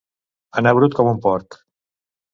[0.61, 1.61] Anar brut com un porc.